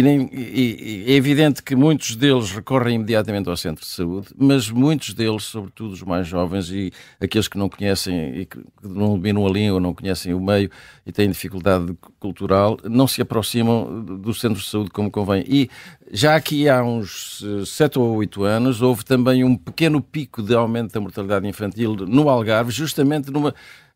e, 0.00 0.28
e, 0.32 1.04
e, 1.08 1.12
é 1.12 1.16
evidente 1.16 1.60
que 1.62 1.74
muitos 1.74 2.14
deles 2.14 2.52
recorrem 2.52 2.94
imediatamente 2.94 3.48
ao 3.48 3.56
centro 3.56 3.84
de 3.84 3.90
saúde, 3.90 4.28
mas 4.36 4.70
muitos 4.70 5.12
deles, 5.12 5.44
sobretudo 5.44 5.92
os 5.92 6.02
mais 6.02 6.28
jovens 6.28 6.70
e 6.70 6.92
aqueles 7.20 7.48
que 7.48 7.58
não 7.58 7.68
conhecem 7.68 8.38
e 8.38 8.46
que 8.46 8.58
não 8.80 9.14
dominam 9.14 9.44
a 9.44 9.50
língua, 9.50 9.80
não 9.80 9.92
conhecem 9.92 10.32
o 10.32 10.40
meio 10.40 10.70
e 11.04 11.10
têm 11.10 11.28
dificuldade 11.28 11.96
cultural, 12.20 12.78
não 12.84 13.08
se 13.08 13.20
aproximam 13.20 14.04
do 14.04 14.32
centro 14.32 14.60
de 14.60 14.68
saúde 14.68 14.90
como 14.90 15.10
convém. 15.10 15.44
E 15.48 15.68
já 16.12 16.36
aqui 16.36 16.68
há 16.68 16.82
uns 16.82 17.42
eh, 17.44 17.64
sete 17.66 17.98
ou 17.98 18.14
oito 18.16 18.44
anos 18.44 18.80
houve 18.80 19.04
também 19.04 19.42
um 19.42 19.56
pequeno 19.56 20.00
pico 20.00 20.42
de 20.42 20.54
aumento 20.54 20.92
da 20.92 21.00
mortalidade 21.00 21.46
infantil 21.48 21.96
no 21.96 22.28
Algarve, 22.28 22.70
justamente 22.70 23.30
numa 23.30 23.52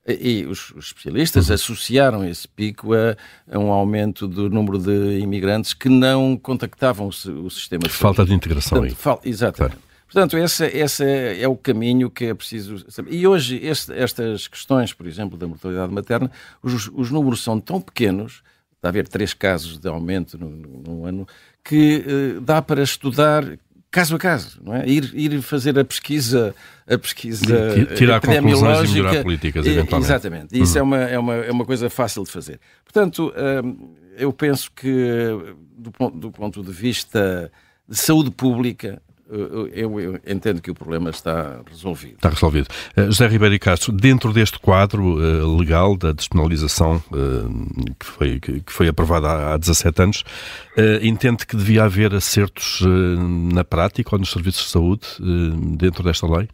e 0.06 0.44
os, 0.46 0.70
os 0.70 0.86
especialistas 0.86 1.48
uhum. 1.48 1.54
associaram 1.54 2.24
esse 2.24 2.48
pico 2.48 2.92
a, 2.92 3.16
a, 3.50 3.58
um 3.58 3.70
aumento 3.70 4.26
do 4.26 4.50
número 4.50 4.78
de 4.78 5.20
imigrantes 5.20 5.72
que 5.74 5.88
não 5.88 6.36
contactavam 6.36 7.06
o, 7.06 7.30
o 7.44 7.50
sistema 7.50 7.84
de 7.84 7.90
Falta 7.90 8.24
de 8.24 8.34
integração 8.34 8.78
Portanto, 8.78 8.96
fal, 8.96 9.20
exatamente. 9.24 9.76
Claro. 9.76 9.92
Portanto, 10.12 10.36
esse, 10.36 10.66
esse 10.66 11.04
é 11.04 11.48
o 11.48 11.56
caminho 11.56 12.10
que 12.10 12.26
é 12.26 12.34
preciso 12.34 12.84
saber. 12.90 13.14
E 13.14 13.26
hoje, 13.26 13.58
este, 13.62 13.94
estas 13.94 14.46
questões, 14.46 14.92
por 14.92 15.06
exemplo, 15.06 15.38
da 15.38 15.46
mortalidade 15.46 15.90
materna, 15.90 16.30
os, 16.62 16.90
os 16.92 17.10
números 17.10 17.42
são 17.42 17.58
tão 17.58 17.80
pequenos, 17.80 18.42
está 18.76 18.88
a 18.88 18.90
haver 18.90 19.08
três 19.08 19.32
casos 19.32 19.78
de 19.78 19.88
aumento 19.88 20.36
no, 20.36 20.50
no, 20.50 20.82
no 20.82 21.06
ano, 21.06 21.26
que 21.64 22.04
eh, 22.06 22.40
dá 22.42 22.60
para 22.60 22.82
estudar 22.82 23.42
caso 23.92 24.16
a 24.16 24.18
caso, 24.18 24.58
não 24.64 24.74
é? 24.74 24.88
Ir, 24.88 25.12
ir 25.14 25.42
fazer 25.42 25.78
a 25.78 25.84
pesquisa, 25.84 26.54
a 26.88 26.98
pesquisa 26.98 27.46
tirar 27.94 28.20
conclusões 28.20 28.90
e 28.90 28.94
melhorar 28.94 29.22
políticas, 29.22 29.66
eventualmente. 29.66 30.10
Exatamente. 30.10 30.60
Isso 30.60 30.72
uhum. 30.72 30.80
é, 30.80 30.82
uma, 30.82 30.98
é, 30.98 31.18
uma, 31.18 31.34
é 31.34 31.52
uma 31.52 31.64
coisa 31.66 31.90
fácil 31.90 32.24
de 32.24 32.30
fazer. 32.30 32.58
Portanto, 32.82 33.32
hum, 33.62 33.94
eu 34.16 34.32
penso 34.32 34.72
que 34.72 34.86
do 35.76 35.92
ponto, 35.92 36.18
do 36.18 36.30
ponto 36.30 36.62
de 36.62 36.72
vista 36.72 37.52
de 37.86 37.96
saúde 37.96 38.30
pública, 38.30 39.02
eu, 39.32 39.98
eu, 39.98 40.20
entendo 40.26 40.60
que 40.60 40.70
o 40.70 40.74
problema 40.74 41.10
está 41.10 41.62
resolvido. 41.66 42.14
Está 42.14 42.28
resolvido. 42.28 42.68
Uh, 42.96 43.06
José 43.06 43.26
Ribeiro 43.26 43.54
e 43.54 43.58
Castro, 43.58 43.92
dentro 43.92 44.32
deste 44.32 44.58
quadro 44.58 45.02
uh, 45.02 45.58
legal 45.58 45.96
da 45.96 46.12
despenalização 46.12 46.96
uh, 46.96 47.94
que, 47.98 48.06
foi, 48.06 48.40
que, 48.40 48.60
que, 48.60 48.72
foi 48.72 48.88
aprovada 48.88 49.28
há, 49.28 49.54
há 49.54 49.56
17 49.56 50.02
anos, 50.02 50.24
entende 51.02 51.46
que 51.46 51.56
devia 51.56 51.84
haver 51.84 52.14
acertos 52.14 52.82
na 53.52 53.62
prática 53.62 54.14
ou 54.14 54.18
nos 54.18 54.30
serviços 54.30 54.64
de 54.64 54.70
saúde 54.70 55.06
dentro 55.76 56.02
desta 56.02 56.26
lei? 56.26 56.48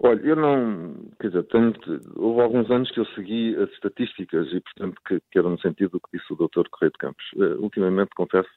Olha, 0.00 0.20
eu 0.22 0.34
não. 0.34 0.94
Quer 1.20 1.28
dizer, 1.28 1.44
tenho, 1.44 1.74
houve 2.16 2.40
alguns 2.40 2.70
anos 2.70 2.90
que 2.90 2.98
eu 2.98 3.04
segui 3.14 3.54
as 3.56 3.70
estatísticas 3.70 4.48
e, 4.52 4.60
portanto, 4.60 5.00
que, 5.06 5.20
que 5.30 5.38
eram 5.38 5.50
no 5.50 5.60
sentido 5.60 5.90
do 5.90 6.00
que 6.00 6.16
disse 6.16 6.32
o 6.32 6.36
Dr. 6.36 6.68
Correio 6.70 6.92
de 6.92 6.98
Campos. 6.98 7.24
ultimamente, 7.60 8.10
confesso 8.16 8.48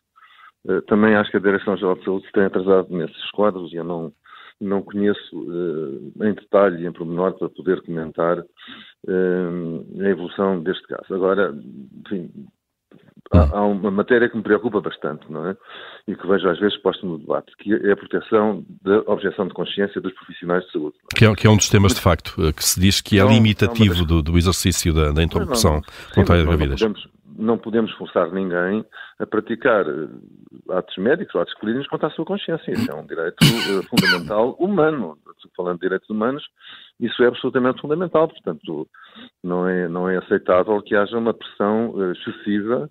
também 0.88 1.16
acho 1.16 1.32
que 1.32 1.38
a 1.38 1.42
Direção-Geral 1.42 1.96
de 1.96 2.06
Saúde 2.06 2.26
se 2.26 2.32
tem 2.32 2.44
atrasado 2.44 2.88
nesses 2.90 3.32
quadros 3.32 3.72
e 3.72 3.76
eu 3.76 3.84
não, 3.84 4.12
não 4.60 4.82
conheço 4.82 5.20
uh, 5.34 6.12
em 6.24 6.34
detalhe 6.34 6.84
e 6.84 6.88
em 6.88 6.92
pormenor 6.92 7.34
para 7.38 7.50
poder 7.50 7.82
comentar 7.82 8.40
uh, 8.40 10.02
a 10.02 10.10
evolução 10.10 10.62
deste 10.62 10.88
caso. 10.88 11.14
Agora, 11.14 11.54
enfim, 12.06 12.32
há, 13.34 13.58
há, 13.58 13.66
uma 13.66 13.92
matéria 13.92 14.30
que 14.30 14.38
me 14.38 14.44
preocupa 14.44 14.80
bastante, 14.80 15.30
não 15.30 15.50
é? 15.50 15.58
E 16.08 16.16
que 16.16 16.28
vejo 16.28 16.48
às 16.48 16.60
vezes 16.60 16.78
posta 16.78 17.06
no 17.06 17.18
debate, 17.18 17.52
que 17.58 17.74
é 17.74 17.92
a 17.92 17.98
proteção 17.98 18.64
da 18.82 19.00
objeção 19.12 19.48
de 19.48 19.54
consciência 19.54 20.00
dos 20.00 20.14
profissionais 20.14 20.64
de 20.66 20.72
saúde. 20.72 20.96
É? 21.14 21.18
Que, 21.18 21.26
é, 21.26 21.36
que 21.36 21.48
é, 21.48 21.50
um 21.50 21.58
dos 21.58 21.70
temas, 21.70 21.94
de 21.94 22.02
facto, 22.02 22.36
que 22.54 22.64
se 22.64 22.80
diz 22.80 23.02
que 23.02 23.20
é 23.20 23.24
não, 23.24 23.30
limitativo 23.30 24.00
não, 24.00 24.06
do, 24.06 24.22
do, 24.22 24.38
exercício 24.38 24.94
da, 24.94 25.12
da 25.12 25.24
interrupção 25.24 25.82
voluntária 26.14 26.44
de 26.44 26.48
gravidez. 26.48 26.82
Não 26.82 26.94
podemos, 26.94 27.15
não 27.38 27.58
podemos 27.58 27.92
forçar 27.94 28.32
ninguém 28.32 28.86
a 29.20 29.26
praticar 29.26 29.86
eh, 29.88 30.78
atos 30.78 30.98
médicos 30.98 31.36
ou 31.36 31.42
atos 31.42 31.54
clínicos 31.56 31.88
contra 31.88 32.08
a 32.08 32.12
sua 32.12 32.26
consciência. 32.26 32.72
Isso 32.72 32.92
é 32.92 32.96
um 32.96 33.06
direito 33.06 33.38
uh, 33.44 33.84
fundamental 33.90 34.52
humano. 34.60 35.18
Falando 35.56 35.76
de 35.76 35.82
direitos 35.82 36.10
humanos, 36.10 36.44
isso 37.00 37.22
é 37.24 37.28
absolutamente 37.28 37.80
fundamental. 37.80 38.28
Portanto, 38.28 38.88
não 39.44 39.68
é, 39.68 39.88
não 39.88 40.10
é 40.10 40.18
aceitável 40.18 40.82
que 40.82 40.96
haja 40.96 41.18
uma 41.18 41.34
pressão 41.34 41.92
uh, 41.92 42.12
excessiva 42.12 42.90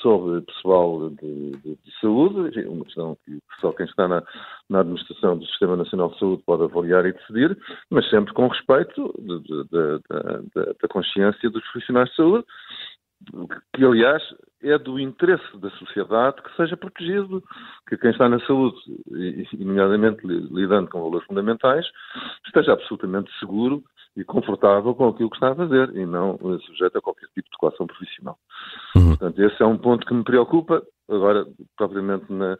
sobre 0.00 0.40
pessoal 0.40 1.10
de, 1.10 1.50
de, 1.50 1.78
de, 1.84 2.00
saúde, 2.00 2.66
uma 2.66 2.84
questão 2.84 3.16
que 3.26 3.38
só 3.60 3.72
quem 3.72 3.84
está 3.84 4.08
na, 4.08 4.22
na, 4.70 4.80
administração 4.80 5.36
do 5.36 5.44
Sistema 5.46 5.76
Nacional 5.76 6.08
de 6.10 6.18
Saúde 6.18 6.42
pode 6.46 6.62
avaliar 6.62 7.04
e 7.04 7.12
decidir, 7.12 7.58
mas 7.90 8.08
sempre 8.08 8.32
com 8.32 8.48
respeito 8.48 9.14
da 10.54 10.88
consciência 10.88 11.50
dos 11.50 11.62
profissionais 11.64 12.08
de 12.10 12.16
saúde 12.16 12.46
que 13.74 13.84
aliás 13.84 14.22
é 14.62 14.78
do 14.78 14.98
interesse 14.98 15.44
da 15.58 15.70
sociedade 15.70 16.42
que 16.42 16.56
seja 16.56 16.76
protegido, 16.76 17.42
que 17.88 17.96
quem 17.98 18.10
está 18.10 18.28
na 18.28 18.40
saúde, 18.46 18.76
e 19.10 19.64
nomeadamente 19.64 20.26
lidando 20.26 20.88
com 20.88 21.02
valores 21.02 21.26
fundamentais, 21.26 21.86
esteja 22.46 22.72
absolutamente 22.72 23.30
seguro 23.38 23.82
e 24.16 24.24
confortável 24.24 24.94
com 24.94 25.08
aquilo 25.08 25.28
que 25.28 25.36
está 25.36 25.50
a 25.50 25.56
fazer 25.56 25.94
e 25.96 26.06
não 26.06 26.38
sujeito 26.60 26.98
a 26.98 27.02
qualquer 27.02 27.26
tipo 27.34 27.50
de 27.50 27.58
coação 27.58 27.86
profissional. 27.86 28.38
Uhum. 28.96 29.08
Portanto, 29.08 29.42
esse 29.42 29.62
é 29.62 29.66
um 29.66 29.76
ponto 29.76 30.06
que 30.06 30.14
me 30.14 30.24
preocupa, 30.24 30.82
agora, 31.08 31.46
propriamente 31.76 32.24
na, 32.32 32.58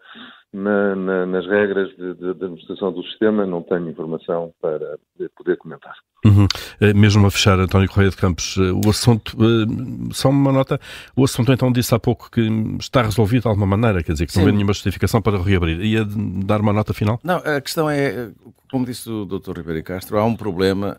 na, 0.53 0.97
na, 0.97 1.27
nas 1.27 1.47
regras 1.47 1.89
de, 1.97 2.15
de, 2.15 2.35
de, 2.35 2.45
administração 2.45 2.93
do 2.93 3.03
sistema, 3.05 3.47
não 3.47 3.63
tenho 3.63 3.91
informação 3.91 4.53
para 4.61 4.99
poder 5.37 5.57
comentar. 5.57 5.95
Uhum. 6.25 6.47
Eh, 6.81 6.95
mesmo 6.95 7.27
a 7.27 7.31
fechar, 7.31 7.59
António 7.59 7.89
Correia 7.89 8.11
de 8.11 8.17
Campos, 8.17 8.57
eh, 8.59 8.73
o 8.73 8.89
assunto, 8.89 9.37
eh, 9.41 10.13
só 10.13 10.31
uma 10.31 10.53
nota, 10.53 10.81
o 11.17 11.25
assunto 11.25 11.53
então 11.53 11.73
disse 11.73 11.95
há 11.95 11.99
pouco 11.99 12.31
que 12.31 12.41
está 12.79 13.03
resolvido 13.03 13.43
de 13.43 13.49
alguma 13.49 13.67
maneira, 13.67 14.03
quer 14.03 14.13
dizer, 14.13 14.27
que 14.27 14.33
Sim. 14.33 14.41
não 14.41 14.47
vê 14.47 14.53
nenhuma 14.53 14.73
justificação 14.73 15.21
para 15.21 15.43
reabrir. 15.43 15.81
Ia 15.81 16.05
dar 16.45 16.61
uma 16.61 16.73
nota 16.73 16.95
final? 16.95 17.21
Não, 17.23 17.37
a 17.37 17.61
questão 17.61 17.91
é, 17.91 18.31
como 18.71 18.87
disse 18.87 19.11
o 19.11 19.25
Dr. 19.25 19.59
Ribeiro 19.59 19.83
Castro, 19.83 20.19
há 20.19 20.25
um 20.25 20.37
problema, 20.37 20.97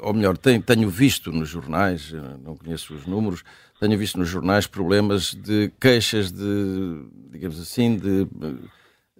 ou 0.00 0.14
melhor, 0.14 0.36
tenho 0.36 0.88
visto 0.88 1.32
nos 1.32 1.48
jornais, 1.48 2.12
não 2.44 2.56
conheço 2.56 2.94
os 2.94 3.06
números, 3.06 3.42
tenho 3.80 3.98
visto 3.98 4.18
nos 4.18 4.28
jornais 4.28 4.66
problemas 4.66 5.34
de 5.34 5.72
queixas 5.80 6.30
de, 6.30 7.04
digamos 7.30 7.60
assim, 7.60 7.96
de 7.96 8.26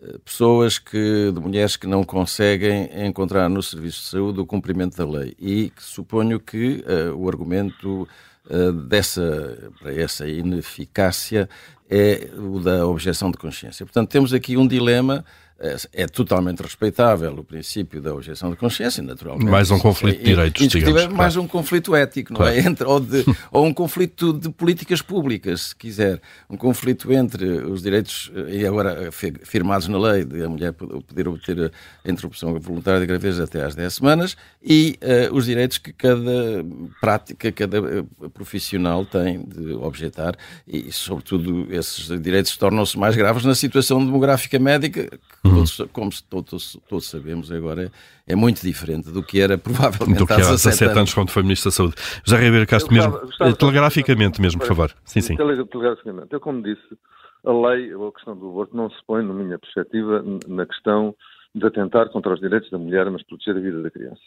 eh, 0.02 0.18
pessoas 0.24 0.80
que, 0.80 1.30
de 1.32 1.40
mulheres 1.40 1.76
que 1.76 1.86
não 1.86 2.02
conseguem 2.02 2.90
encontrar 3.06 3.48
no 3.48 3.62
serviço 3.62 4.00
de 4.02 4.08
saúde 4.08 4.40
o 4.40 4.46
cumprimento 4.46 4.96
da 4.96 5.04
lei 5.04 5.34
e 5.38 5.72
suponho 5.78 6.40
que 6.40 6.84
uh, 6.84 7.14
o 7.16 7.28
argumento 7.28 8.08
uh, 8.50 8.72
dessa 8.72 9.70
para 9.78 9.94
essa 9.94 10.26
ineficácia 10.26 11.48
é 11.88 12.30
o 12.36 12.58
da 12.58 12.84
objeção 12.84 13.30
de 13.30 13.38
consciência. 13.38 13.86
Portanto, 13.86 14.10
temos 14.10 14.32
aqui 14.32 14.56
um 14.56 14.66
dilema 14.66 15.24
é, 15.62 15.76
é 16.02 16.06
totalmente 16.08 16.60
respeitável 16.60 17.32
o 17.38 17.44
princípio 17.44 18.02
da 18.02 18.12
objeção 18.12 18.50
de 18.50 18.56
consciência, 18.56 19.00
naturalmente. 19.00 19.48
Mais 19.48 19.70
um 19.70 19.78
conflito 19.78 20.18
de 20.18 20.24
direitos, 20.24 20.68
digamos. 20.68 21.06
Mais 21.14 21.34
claro. 21.34 21.42
um 21.42 21.46
conflito 21.46 21.94
ético, 21.94 22.32
não 22.32 22.44
é? 22.44 22.58
Entre, 22.58 22.84
ou, 22.84 22.98
de, 22.98 23.24
ou 23.52 23.64
um 23.64 23.72
conflito 23.72 24.32
de 24.32 24.50
políticas 24.50 25.00
públicas, 25.00 25.68
se 25.68 25.76
quiser. 25.76 26.20
Um 26.50 26.56
conflito 26.56 27.12
entre 27.12 27.46
os 27.46 27.80
direitos, 27.80 28.32
e 28.48 28.66
agora 28.66 29.10
firmados 29.44 29.86
na 29.86 29.98
lei, 29.98 30.24
de 30.24 30.42
a 30.42 30.48
mulher 30.48 30.72
poder 30.72 31.28
obter 31.28 31.72
a 32.04 32.10
interrupção 32.10 32.58
voluntária 32.58 32.98
de 32.98 33.06
gravidez 33.06 33.38
até 33.38 33.64
às 33.64 33.76
10 33.76 33.94
semanas, 33.94 34.36
e 34.60 34.98
uh, 35.00 35.34
os 35.34 35.46
direitos 35.46 35.78
que 35.78 35.92
cada 35.92 36.64
prática, 37.00 37.52
cada 37.52 37.78
eh, 37.78 38.28
profissional 38.34 39.04
tem 39.04 39.44
de 39.44 39.72
objetar, 39.74 40.34
e 40.66 40.90
sobretudo 40.90 41.68
esses 41.70 42.08
direitos 42.20 42.56
tornam-se 42.56 42.98
mais 42.98 43.14
graves 43.14 43.44
na 43.44 43.54
situação 43.54 44.04
demográfica 44.04 44.58
médica, 44.58 45.08
que 45.08 45.51
uhum. 45.52 45.64
todos, 45.64 45.90
como 45.92 46.10
todos, 46.28 46.78
todos 46.88 47.06
sabemos 47.08 47.52
agora, 47.52 47.90
é 48.26 48.34
muito 48.34 48.62
diferente 48.62 49.10
do 49.10 49.22
que 49.22 49.40
era 49.40 49.56
provavelmente 49.58 50.18
do 50.18 50.26
que 50.26 50.32
há 50.32 50.36
17 50.36 50.84
anos. 50.84 50.96
anos 50.96 51.14
quando 51.14 51.30
foi 51.30 51.42
Ministro 51.42 51.70
da 51.70 51.74
Saúde. 51.74 51.94
Já 52.24 52.36
Ribeiro 52.38 52.66
Castro, 52.66 52.92
mesmo, 52.92 53.12
gostava, 53.12 53.54
telegraficamente 53.54 54.40
mesmo, 54.40 54.60
por 54.60 54.68
favor. 54.68 54.92
Sim, 55.04 55.20
sim. 55.20 55.36
Telegraficamente. 55.36 56.28
Eu, 56.32 56.40
como 56.40 56.62
disse, 56.62 56.98
a 57.44 57.52
lei, 57.52 57.94
ou 57.94 58.08
a 58.08 58.12
questão 58.12 58.36
do 58.36 58.48
aborto, 58.48 58.76
não 58.76 58.90
se 58.90 58.96
põe, 59.06 59.24
na 59.24 59.34
minha 59.34 59.58
perspectiva, 59.58 60.24
na 60.46 60.66
questão 60.66 61.14
de 61.54 61.66
atentar 61.66 62.08
contra 62.08 62.32
os 62.32 62.40
direitos 62.40 62.70
da 62.70 62.78
mulher, 62.78 63.10
mas 63.10 63.22
proteger 63.24 63.56
a 63.56 63.60
vida 63.60 63.82
da 63.82 63.90
criança. 63.90 64.22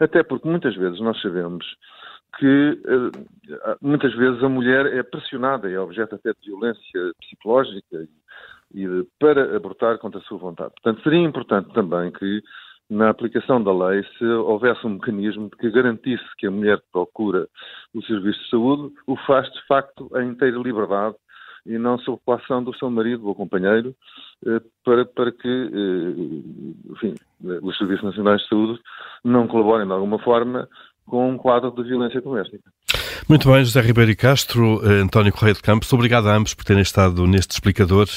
Até 0.00 0.22
porque 0.22 0.48
muitas 0.48 0.74
vezes 0.76 1.00
nós 1.00 1.20
sabemos 1.20 1.64
que 2.38 2.80
eh, 2.86 3.76
muitas 3.82 4.14
vezes 4.14 4.42
a 4.42 4.48
mulher 4.48 4.86
é 4.86 5.02
pressionada, 5.02 5.70
é 5.70 5.78
objeto 5.78 6.14
até 6.14 6.32
de 6.32 6.46
violência 6.46 7.12
psicológica 7.20 8.06
e 8.74 8.86
de, 8.86 9.06
para 9.18 9.56
abortar 9.56 9.98
contra 9.98 10.20
a 10.20 10.22
sua 10.22 10.38
vontade. 10.38 10.72
Portanto, 10.82 11.02
seria 11.02 11.20
importante 11.20 11.72
também 11.72 12.10
que 12.12 12.42
na 12.88 13.08
aplicação 13.08 13.62
da 13.62 13.72
lei 13.72 14.04
se 14.18 14.24
houvesse 14.24 14.84
um 14.84 14.90
mecanismo 14.90 15.48
que 15.48 15.70
garantisse 15.70 16.24
que 16.36 16.46
a 16.46 16.50
mulher 16.50 16.78
que 16.78 16.90
procura 16.92 17.46
o 17.94 18.02
serviço 18.02 18.42
de 18.42 18.50
saúde 18.50 18.94
o 19.06 19.16
faz 19.16 19.48
de 19.52 19.66
facto 19.66 20.10
em 20.16 20.30
inteira 20.30 20.58
liberdade 20.58 21.14
e 21.64 21.78
não 21.78 21.98
sob 21.98 22.20
coação 22.24 22.64
do 22.64 22.74
seu 22.74 22.90
marido 22.90 23.28
ou 23.28 23.34
companheiro, 23.34 23.94
eh, 24.46 24.60
para, 24.84 25.04
para 25.04 25.30
que 25.30 25.48
eh, 25.48 26.92
enfim, 26.92 27.14
os 27.62 27.76
Serviços 27.78 28.04
Nacionais 28.04 28.40
de 28.42 28.48
Saúde 28.48 28.80
não 29.22 29.46
colaborem 29.46 29.86
de 29.86 29.92
alguma 29.92 30.18
forma 30.18 30.68
com 31.06 31.28
um 31.28 31.36
quadro 31.36 31.70
de 31.70 31.82
violência 31.82 32.20
doméstica. 32.20 32.70
Muito 33.28 33.50
bem, 33.50 33.64
José 33.64 33.80
Ribeiro 33.80 34.10
e 34.10 34.16
Castro, 34.16 34.80
eh, 34.84 35.02
António 35.02 35.32
Correia 35.32 35.54
de 35.54 35.62
Campos, 35.62 35.92
obrigado 35.92 36.28
a 36.28 36.36
ambos 36.36 36.54
por 36.54 36.64
terem 36.64 36.82
estado 36.82 37.26
neste 37.26 37.52
explicador, 37.52 38.08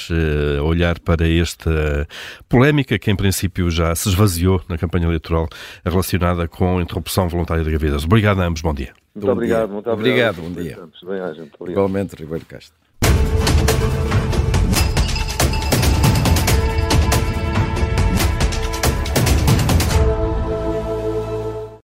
a 0.59 0.63
olhar 0.63 0.99
para 0.99 1.27
esta 1.27 2.07
polémica 2.49 2.97
que 2.97 3.11
em 3.11 3.15
princípio 3.15 3.69
já 3.69 3.93
se 3.95 4.09
esvaziou 4.09 4.61
na 4.67 4.77
campanha 4.77 5.05
eleitoral 5.05 5.47
relacionada 5.85 6.47
com 6.47 6.79
a 6.79 6.81
interrupção 6.81 7.27
voluntária 7.27 7.63
de 7.63 7.69
gravidez. 7.69 8.03
Obrigado 8.03 8.41
a 8.41 8.45
ambos, 8.45 8.61
bom 8.61 8.73
dia. 8.73 8.93
Muito 9.13 9.25
bom 9.25 9.31
obrigado, 9.33 9.65
dia. 9.65 9.73
muito 9.73 9.89
obrigado. 9.89 10.39
Obrigado, 10.39 11.49
bom 11.59 11.65
dia. 11.65 11.71
Igualmente, 11.71 12.15
Ribeiro 12.15 12.45
Castro. 12.45 12.83